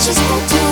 [0.00, 0.69] just hold on.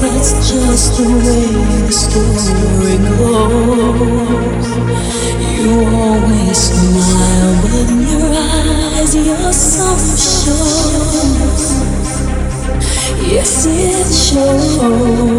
[0.00, 1.48] That's just the way
[1.86, 4.68] the story goes.
[5.58, 11.18] You always smile when your eyes, you're so sure.
[13.26, 15.37] Yes, it shows.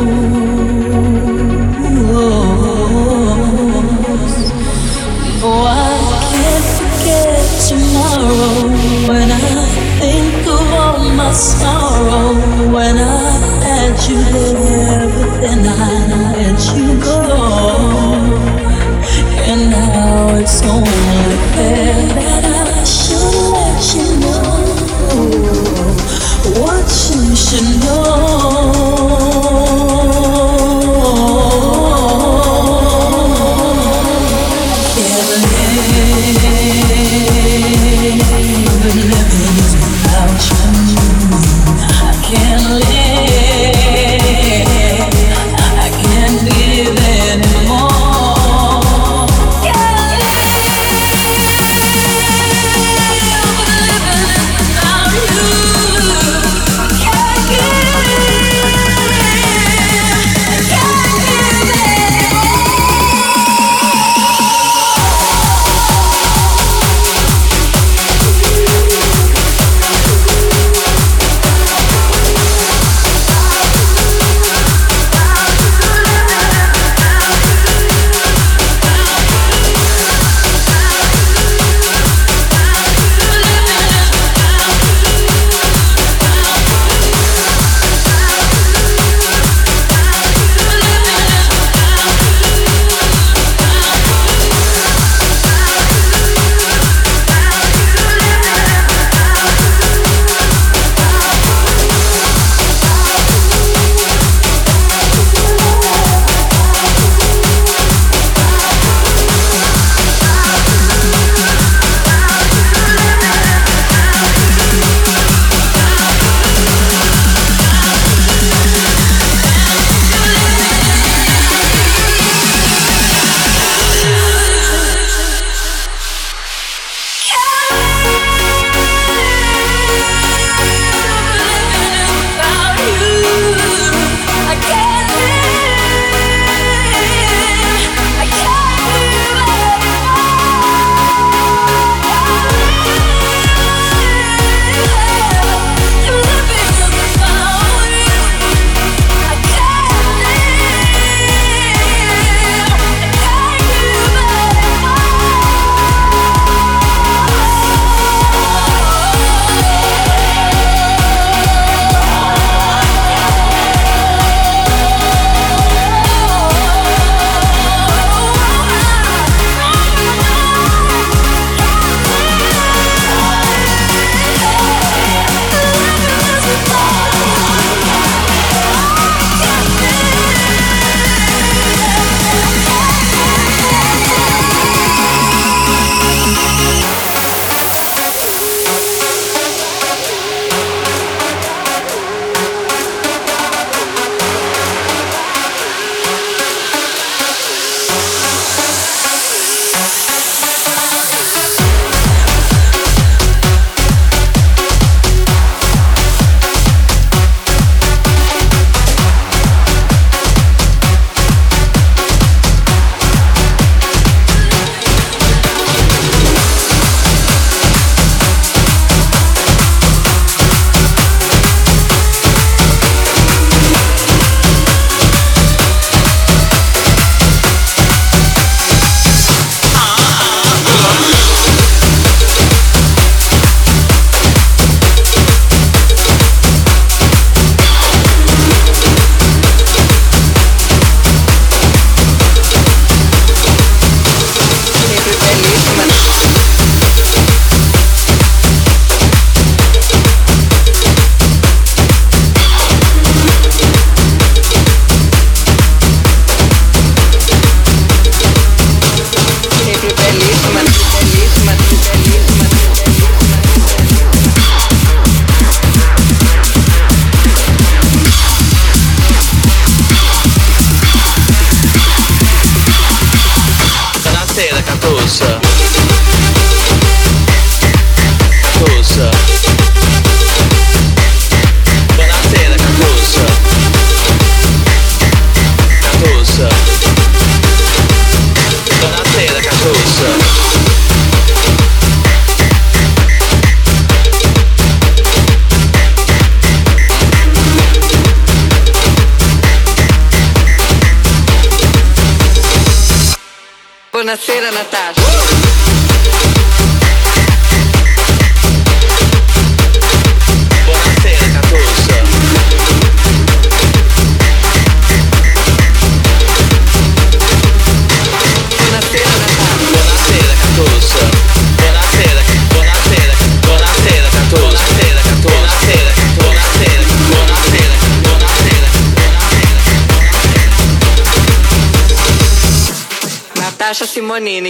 [333.70, 334.50] Natasha Simonini.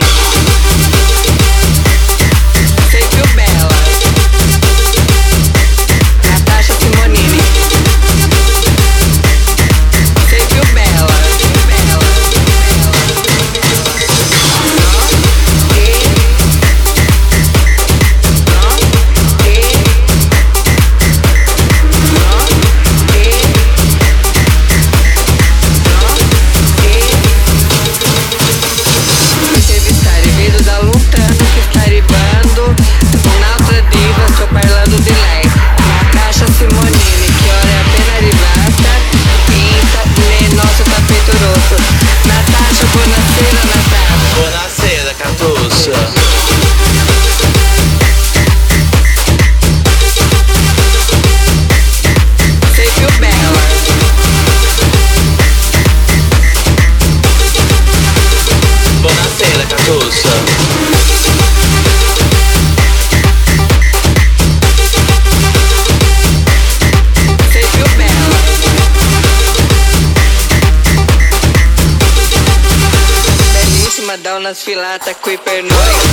[74.69, 76.08] sfilata qui per noi.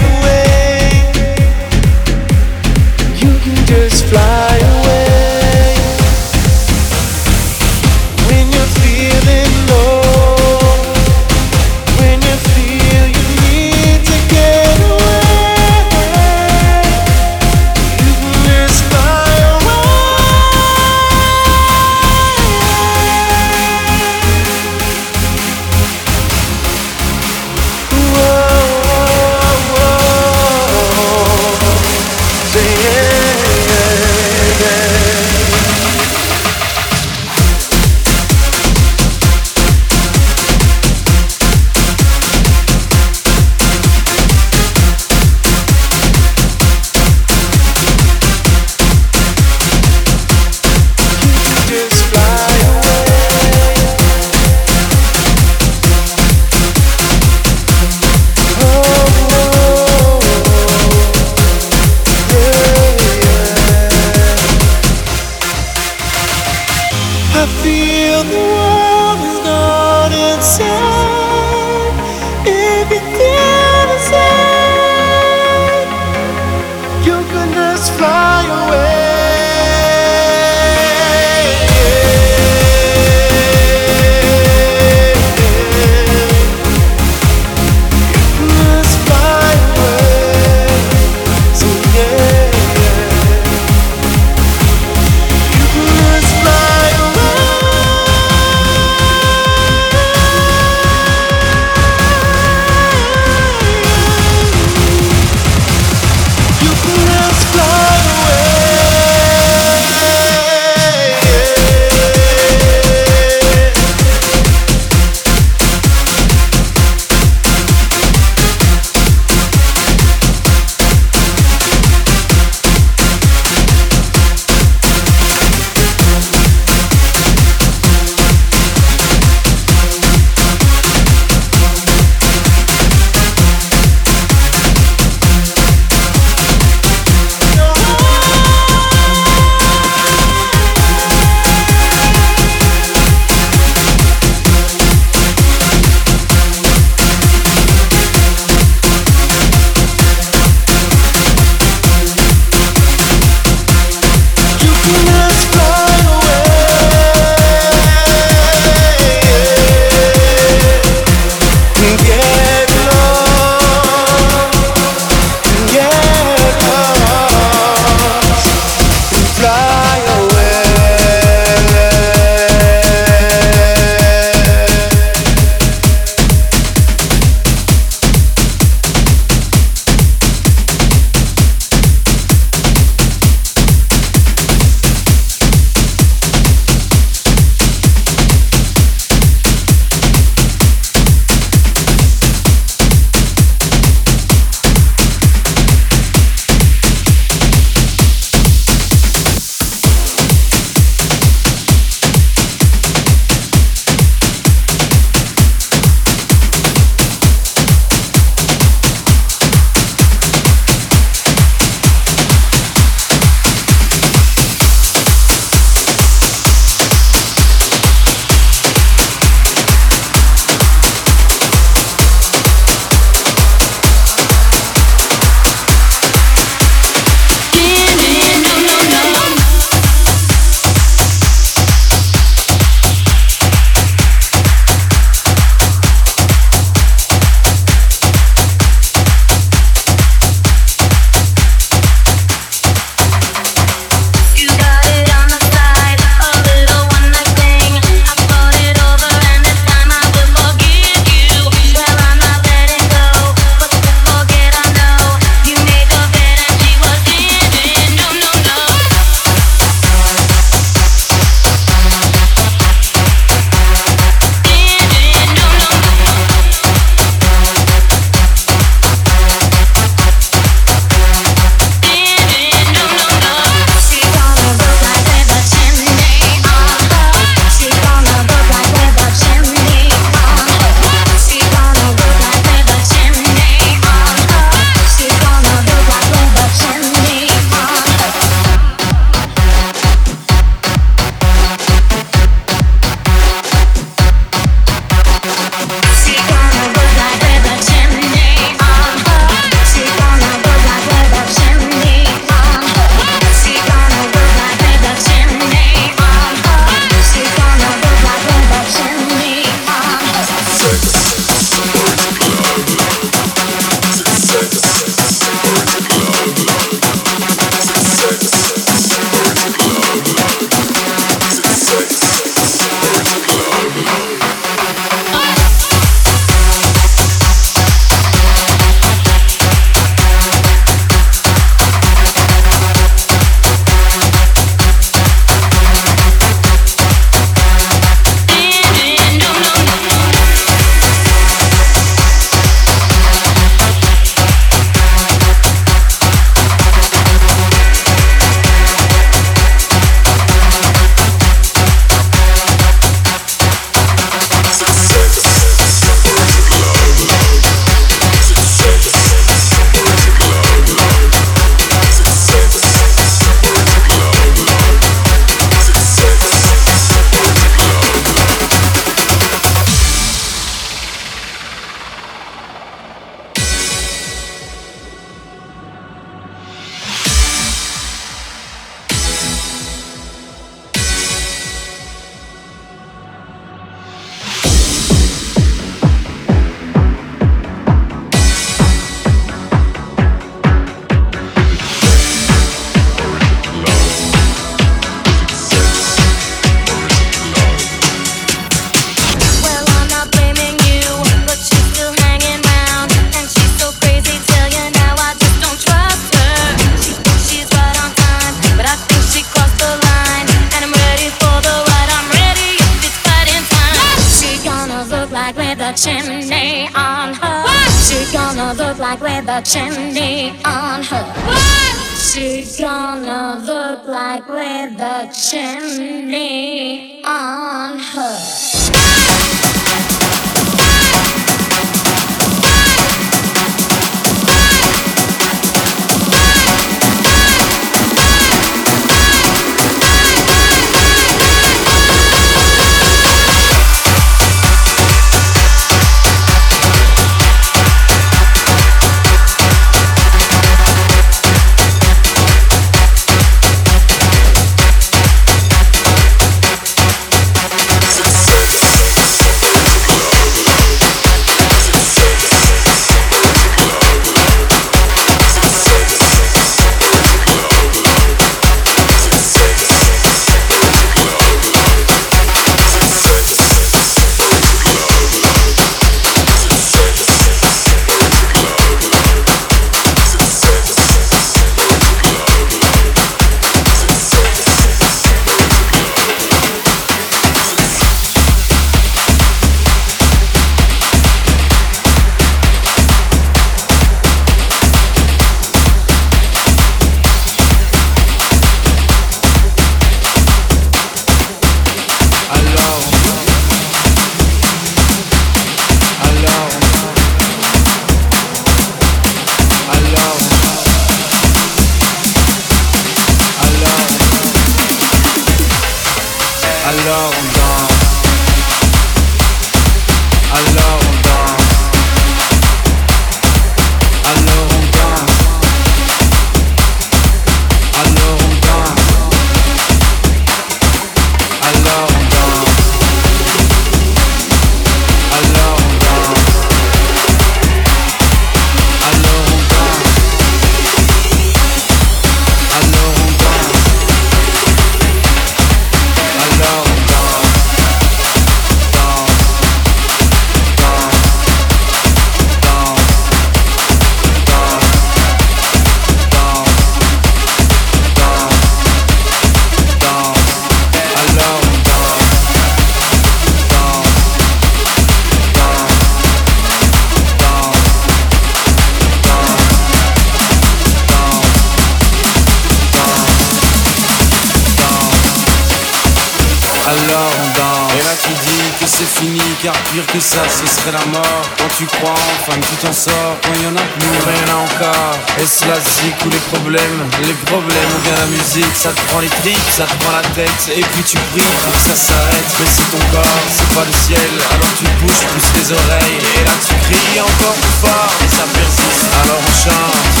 [586.50, 590.02] problèmes, les problèmes, vient la musique, ça te prend les tripes, ça te prend la
[590.02, 593.64] tête, et puis tu pries pour que ça s'arrête, mais c'est ton corps, c'est pas
[593.64, 597.94] le ciel, alors tu bouges, plus tes oreilles, et là tu cries encore plus fort,
[598.02, 600.00] et ça persiste, alors on chante.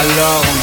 [0.00, 0.59] Alors on